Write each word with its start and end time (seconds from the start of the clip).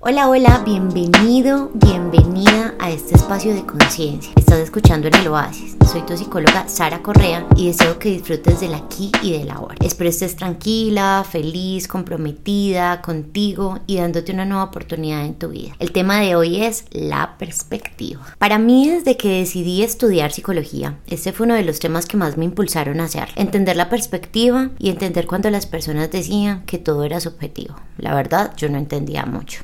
Hola, 0.00 0.28
hola, 0.28 0.62
bienvenido, 0.64 1.72
bienvenida 1.74 2.72
a 2.78 2.88
este 2.88 3.16
espacio 3.16 3.52
de 3.52 3.66
conciencia. 3.66 4.32
Estás 4.36 4.60
escuchando 4.60 5.08
en 5.08 5.14
el 5.16 5.26
Oasis. 5.26 5.76
Soy 5.90 6.02
tu 6.02 6.16
psicóloga 6.16 6.68
Sara 6.68 7.02
Correa 7.02 7.44
y 7.56 7.66
deseo 7.66 7.98
que 7.98 8.10
disfrutes 8.10 8.60
del 8.60 8.74
aquí 8.74 9.10
y 9.22 9.32
del 9.32 9.50
ahora. 9.50 9.74
Espero 9.80 10.08
estés 10.08 10.36
tranquila, 10.36 11.24
feliz, 11.28 11.88
comprometida 11.88 13.02
contigo 13.02 13.80
y 13.88 13.96
dándote 13.96 14.32
una 14.32 14.44
nueva 14.44 14.64
oportunidad 14.64 15.24
en 15.24 15.34
tu 15.34 15.48
vida. 15.48 15.72
El 15.80 15.90
tema 15.90 16.20
de 16.20 16.36
hoy 16.36 16.62
es 16.62 16.84
la 16.92 17.36
perspectiva. 17.36 18.20
Para 18.38 18.58
mí, 18.58 18.88
desde 18.88 19.16
que 19.16 19.40
decidí 19.40 19.82
estudiar 19.82 20.30
psicología, 20.30 20.98
este 21.08 21.32
fue 21.32 21.46
uno 21.46 21.54
de 21.54 21.64
los 21.64 21.80
temas 21.80 22.06
que 22.06 22.16
más 22.16 22.36
me 22.36 22.44
impulsaron 22.44 23.00
a 23.00 23.04
hacer. 23.04 23.30
Entender 23.34 23.74
la 23.74 23.88
perspectiva 23.88 24.70
y 24.78 24.90
entender 24.90 25.26
cuando 25.26 25.50
las 25.50 25.66
personas 25.66 26.12
decían 26.12 26.64
que 26.66 26.78
todo 26.78 27.02
era 27.02 27.18
subjetivo. 27.18 27.74
La 27.96 28.14
verdad, 28.14 28.52
yo 28.56 28.68
no 28.68 28.78
entendía 28.78 29.26
mucho. 29.26 29.62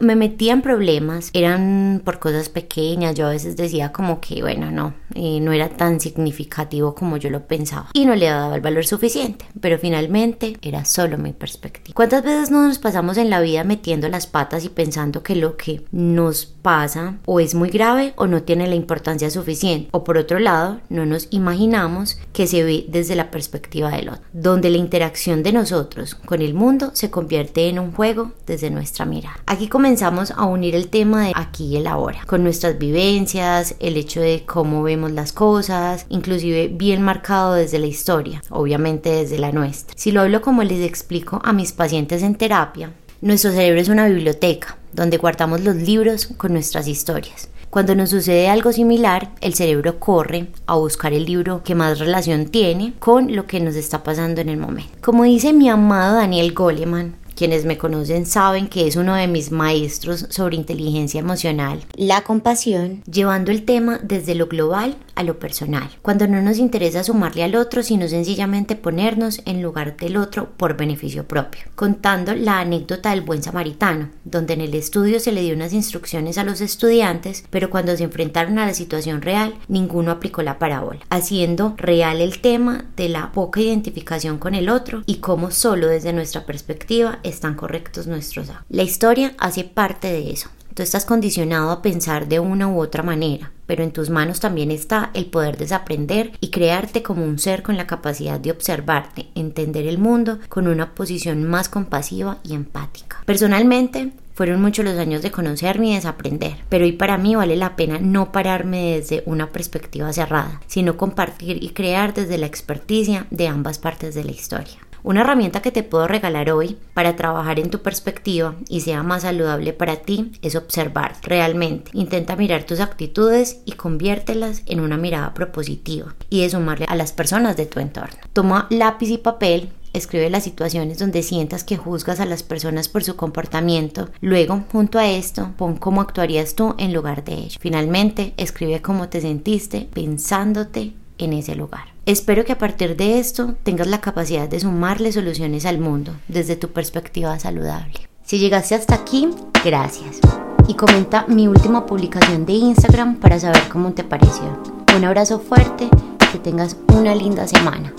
Me 0.00 0.16
metía 0.16 0.52
en 0.52 0.62
problemas, 0.62 1.30
eran 1.32 2.02
por 2.04 2.18
cosas 2.18 2.48
pequeñas. 2.48 3.14
Yo 3.14 3.26
a 3.26 3.30
veces 3.30 3.56
decía 3.56 3.92
como 3.92 4.20
que, 4.20 4.42
bueno, 4.42 4.70
no, 4.70 4.94
eh, 5.16 5.40
no 5.40 5.52
era 5.52 5.68
tan 5.68 6.00
significativo 6.00 6.94
como 6.94 7.16
yo 7.16 7.30
lo 7.30 7.46
pensaba. 7.46 7.88
Y 7.92 8.04
no 8.04 8.14
le 8.14 8.26
daba 8.26 8.54
el 8.54 8.60
valor 8.60 8.86
suficiente. 8.86 9.46
Pero 9.60 9.78
finalmente 9.78 10.56
era 10.62 10.84
solo 10.84 11.18
mi 11.18 11.32
perspectiva. 11.32 11.94
¿Cuántas 11.94 12.22
veces 12.22 12.50
no 12.50 12.66
nos 12.66 12.78
pasamos 12.78 13.16
en 13.16 13.30
la 13.30 13.40
vida 13.40 13.64
metiendo 13.64 14.08
las 14.08 14.26
patas 14.26 14.64
y 14.64 14.68
pensando 14.68 15.22
que 15.22 15.36
lo 15.36 15.56
que 15.56 15.82
nos 15.92 16.46
pasa 16.46 17.18
o 17.24 17.40
es 17.40 17.54
muy 17.54 17.70
grave 17.70 18.12
o 18.16 18.26
no 18.26 18.42
tiene 18.42 18.66
la 18.66 18.74
importancia 18.74 19.30
suficiente? 19.30 19.88
O 19.92 20.04
por 20.04 20.18
otro 20.18 20.38
lado, 20.38 20.80
no 20.88 21.06
nos 21.06 21.28
imaginamos 21.30 22.18
que 22.32 22.46
se 22.46 22.62
ve 22.62 22.86
desde 22.88 23.16
la 23.16 23.30
perspectiva 23.30 23.90
del 23.90 24.10
otro. 24.10 24.24
Donde 24.32 24.70
la 24.70 24.76
interacción 24.76 25.42
de 25.42 25.52
nosotros 25.52 26.14
con 26.14 26.42
el 26.42 26.54
mundo 26.54 26.90
se 26.94 27.10
convierte 27.10 27.68
en 27.68 27.78
un 27.78 27.92
juego 27.92 28.32
desde 28.46 28.70
nuestra 28.70 29.04
mirada. 29.04 29.40
Aquí 29.46 29.68
comenzamos 29.68 30.30
a 30.30 30.44
unir 30.44 30.74
el 30.74 30.88
tema 30.88 31.26
de 31.26 31.32
aquí 31.34 31.66
y 31.66 31.76
el 31.76 31.86
ahora, 31.86 32.20
con 32.26 32.42
nuestras 32.42 32.78
vivencias, 32.78 33.76
el 33.80 33.96
hecho 33.96 34.20
de 34.20 34.44
cómo 34.46 34.82
vemos 34.82 35.05
las 35.14 35.32
cosas, 35.32 36.06
inclusive 36.08 36.68
bien 36.68 37.02
marcado 37.02 37.54
desde 37.54 37.78
la 37.78 37.86
historia, 37.86 38.42
obviamente 38.50 39.10
desde 39.10 39.38
la 39.38 39.52
nuestra. 39.52 39.94
Si 39.96 40.12
lo 40.12 40.22
hablo 40.22 40.42
como 40.42 40.62
les 40.62 40.80
explico 40.80 41.40
a 41.44 41.52
mis 41.52 41.72
pacientes 41.72 42.22
en 42.22 42.34
terapia, 42.34 42.92
nuestro 43.20 43.50
cerebro 43.52 43.80
es 43.80 43.88
una 43.88 44.06
biblioteca 44.06 44.76
donde 44.92 45.18
guardamos 45.18 45.62
los 45.62 45.76
libros 45.76 46.26
con 46.36 46.52
nuestras 46.52 46.88
historias. 46.88 47.48
Cuando 47.70 47.94
nos 47.94 48.10
sucede 48.10 48.48
algo 48.48 48.72
similar, 48.72 49.32
el 49.40 49.54
cerebro 49.54 49.98
corre 49.98 50.46
a 50.66 50.76
buscar 50.76 51.12
el 51.12 51.26
libro 51.26 51.62
que 51.62 51.74
más 51.74 51.98
relación 51.98 52.46
tiene 52.46 52.94
con 52.98 53.34
lo 53.36 53.46
que 53.46 53.60
nos 53.60 53.74
está 53.74 54.02
pasando 54.02 54.40
en 54.40 54.48
el 54.48 54.56
momento. 54.56 54.92
Como 55.02 55.24
dice 55.24 55.52
mi 55.52 55.68
amado 55.68 56.16
Daniel 56.16 56.54
Goleman, 56.54 57.16
quienes 57.36 57.64
me 57.64 57.78
conocen 57.78 58.26
saben 58.26 58.66
que 58.66 58.86
es 58.86 58.96
uno 58.96 59.14
de 59.14 59.28
mis 59.28 59.52
maestros 59.52 60.26
sobre 60.30 60.56
inteligencia 60.56 61.20
emocional, 61.20 61.84
la 61.94 62.22
compasión, 62.22 63.02
llevando 63.04 63.52
el 63.52 63.64
tema 63.64 64.00
desde 64.02 64.34
lo 64.34 64.46
global 64.46 64.96
a 65.14 65.22
lo 65.22 65.38
personal. 65.38 65.88
Cuando 66.02 66.26
no 66.26 66.40
nos 66.42 66.58
interesa 66.58 67.02
sumarle 67.02 67.42
al 67.42 67.56
otro, 67.56 67.82
sino 67.82 68.06
sencillamente 68.06 68.76
ponernos 68.76 69.40
en 69.46 69.62
lugar 69.62 69.96
del 69.96 70.16
otro 70.16 70.50
por 70.56 70.76
beneficio 70.76 71.26
propio. 71.26 71.62
Contando 71.74 72.34
la 72.34 72.60
anécdota 72.60 73.10
del 73.10 73.22
buen 73.22 73.42
samaritano, 73.42 74.10
donde 74.24 74.54
en 74.54 74.60
el 74.60 74.74
estudio 74.74 75.18
se 75.18 75.32
le 75.32 75.42
dio 75.42 75.54
unas 75.54 75.72
instrucciones 75.72 76.38
a 76.38 76.44
los 76.44 76.60
estudiantes, 76.60 77.44
pero 77.50 77.70
cuando 77.70 77.96
se 77.96 78.04
enfrentaron 78.04 78.58
a 78.58 78.66
la 78.66 78.74
situación 78.74 79.22
real, 79.22 79.54
ninguno 79.68 80.10
aplicó 80.10 80.42
la 80.42 80.58
parábola, 80.58 81.00
haciendo 81.10 81.74
real 81.76 82.20
el 82.20 82.40
tema 82.40 82.84
de 82.96 83.08
la 83.08 83.32
poca 83.32 83.60
identificación 83.60 84.38
con 84.38 84.54
el 84.54 84.68
otro 84.68 85.02
y 85.06 85.16
cómo 85.16 85.50
solo 85.50 85.88
desde 85.88 86.12
nuestra 86.12 86.46
perspectiva 86.46 87.18
están 87.28 87.54
correctos 87.54 88.06
nuestros 88.06 88.50
actos. 88.50 88.66
La 88.68 88.82
historia 88.82 89.34
hace 89.38 89.64
parte 89.64 90.08
de 90.08 90.30
eso. 90.30 90.48
Tú 90.74 90.82
estás 90.82 91.06
condicionado 91.06 91.70
a 91.70 91.80
pensar 91.80 92.28
de 92.28 92.38
una 92.38 92.68
u 92.68 92.82
otra 92.82 93.02
manera, 93.02 93.50
pero 93.64 93.82
en 93.82 93.92
tus 93.92 94.10
manos 94.10 94.40
también 94.40 94.70
está 94.70 95.10
el 95.14 95.24
poder 95.24 95.56
desaprender 95.56 96.32
y 96.40 96.50
crearte 96.50 97.02
como 97.02 97.24
un 97.24 97.38
ser 97.38 97.62
con 97.62 97.78
la 97.78 97.86
capacidad 97.86 98.38
de 98.38 98.50
observarte, 98.50 99.28
entender 99.34 99.86
el 99.86 99.96
mundo 99.96 100.38
con 100.50 100.68
una 100.68 100.94
posición 100.94 101.44
más 101.44 101.70
compasiva 101.70 102.38
y 102.44 102.54
empática. 102.54 103.22
Personalmente, 103.24 104.12
fueron 104.36 104.60
muchos 104.60 104.84
los 104.84 104.98
años 104.98 105.22
de 105.22 105.30
conocerme 105.30 105.92
y 105.92 105.94
desaprender, 105.94 106.56
pero 106.68 106.84
hoy 106.84 106.92
para 106.92 107.16
mí 107.16 107.34
vale 107.34 107.56
la 107.56 107.74
pena 107.74 107.98
no 107.98 108.32
pararme 108.32 108.96
desde 108.96 109.22
una 109.24 109.48
perspectiva 109.48 110.12
cerrada, 110.12 110.60
sino 110.66 110.98
compartir 110.98 111.64
y 111.64 111.70
crear 111.70 112.12
desde 112.12 112.36
la 112.36 112.44
experticia 112.44 113.26
de 113.30 113.48
ambas 113.48 113.78
partes 113.78 114.14
de 114.14 114.24
la 114.24 114.32
historia. 114.32 114.76
Una 115.06 115.20
herramienta 115.20 115.62
que 115.62 115.70
te 115.70 115.84
puedo 115.84 116.08
regalar 116.08 116.50
hoy 116.50 116.78
para 116.92 117.14
trabajar 117.14 117.60
en 117.60 117.70
tu 117.70 117.80
perspectiva 117.80 118.56
y 118.68 118.80
sea 118.80 119.04
más 119.04 119.22
saludable 119.22 119.72
para 119.72 119.98
ti 119.98 120.32
es 120.42 120.56
observar 120.56 121.14
realmente. 121.22 121.92
Intenta 121.94 122.34
mirar 122.34 122.64
tus 122.64 122.80
actitudes 122.80 123.60
y 123.66 123.72
conviértelas 123.72 124.64
en 124.66 124.80
una 124.80 124.96
mirada 124.96 125.32
propositiva 125.32 126.16
y 126.28 126.40
de 126.40 126.50
sumarle 126.50 126.86
a 126.88 126.96
las 126.96 127.12
personas 127.12 127.56
de 127.56 127.66
tu 127.66 127.78
entorno. 127.78 128.18
Toma 128.32 128.66
lápiz 128.68 129.10
y 129.10 129.18
papel 129.18 129.70
Escribe 129.92 130.28
las 130.28 130.44
situaciones 130.44 130.98
donde 130.98 131.22
sientas 131.22 131.64
que 131.64 131.78
juzgas 131.78 132.20
a 132.20 132.26
las 132.26 132.42
personas 132.42 132.86
por 132.86 133.02
su 133.02 133.16
comportamiento. 133.16 134.10
Luego, 134.20 134.64
junto 134.70 134.98
a 134.98 135.08
esto, 135.08 135.54
pon 135.56 135.76
cómo 135.76 136.02
actuarías 136.02 136.54
tú 136.54 136.74
en 136.76 136.92
lugar 136.92 137.24
de 137.24 137.32
ello. 137.32 137.58
Finalmente, 137.62 138.34
escribe 138.36 138.82
cómo 138.82 139.08
te 139.08 139.22
sentiste 139.22 139.88
pensándote 139.94 140.92
en 141.18 141.32
ese 141.32 141.54
lugar. 141.54 141.84
Espero 142.06 142.44
que 142.44 142.52
a 142.52 142.58
partir 142.58 142.96
de 142.96 143.18
esto 143.18 143.54
tengas 143.62 143.86
la 143.86 144.00
capacidad 144.00 144.48
de 144.48 144.60
sumarle 144.60 145.12
soluciones 145.12 145.66
al 145.66 145.78
mundo 145.78 146.12
desde 146.28 146.56
tu 146.56 146.68
perspectiva 146.68 147.38
saludable. 147.38 148.08
Si 148.24 148.38
llegaste 148.38 148.74
hasta 148.74 148.94
aquí, 148.94 149.28
gracias. 149.64 150.20
Y 150.68 150.74
comenta 150.74 151.26
mi 151.28 151.48
última 151.48 151.86
publicación 151.86 152.44
de 152.44 152.54
Instagram 152.54 153.16
para 153.16 153.38
saber 153.38 153.62
cómo 153.68 153.92
te 153.92 154.04
pareció. 154.04 154.60
Un 154.96 155.04
abrazo 155.04 155.38
fuerte, 155.38 155.88
que 156.32 156.38
tengas 156.38 156.76
una 156.88 157.14
linda 157.14 157.46
semana. 157.46 157.92